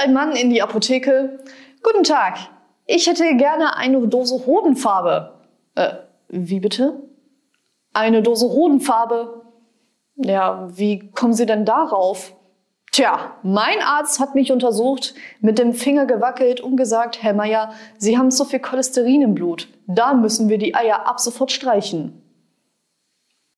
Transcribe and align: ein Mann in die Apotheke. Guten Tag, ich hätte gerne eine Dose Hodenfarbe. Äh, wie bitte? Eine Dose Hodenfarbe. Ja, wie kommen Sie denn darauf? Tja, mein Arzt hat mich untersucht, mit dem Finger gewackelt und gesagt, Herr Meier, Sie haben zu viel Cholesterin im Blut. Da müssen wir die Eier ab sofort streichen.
ein 0.00 0.12
Mann 0.12 0.32
in 0.32 0.50
die 0.50 0.62
Apotheke. 0.62 1.38
Guten 1.82 2.04
Tag, 2.04 2.38
ich 2.86 3.06
hätte 3.06 3.36
gerne 3.36 3.76
eine 3.76 4.06
Dose 4.08 4.46
Hodenfarbe. 4.46 5.34
Äh, 5.74 5.92
wie 6.28 6.60
bitte? 6.60 7.02
Eine 7.92 8.22
Dose 8.22 8.48
Hodenfarbe. 8.48 9.42
Ja, 10.16 10.68
wie 10.70 11.10
kommen 11.10 11.34
Sie 11.34 11.46
denn 11.46 11.64
darauf? 11.64 12.34
Tja, 12.92 13.36
mein 13.42 13.80
Arzt 13.82 14.18
hat 14.18 14.34
mich 14.34 14.50
untersucht, 14.50 15.14
mit 15.40 15.58
dem 15.58 15.74
Finger 15.74 16.06
gewackelt 16.06 16.60
und 16.60 16.76
gesagt, 16.76 17.22
Herr 17.22 17.34
Meier, 17.34 17.72
Sie 17.98 18.18
haben 18.18 18.30
zu 18.30 18.44
viel 18.44 18.58
Cholesterin 18.58 19.22
im 19.22 19.34
Blut. 19.34 19.68
Da 19.86 20.14
müssen 20.14 20.48
wir 20.48 20.58
die 20.58 20.74
Eier 20.74 21.06
ab 21.06 21.20
sofort 21.20 21.52
streichen. 21.52 22.20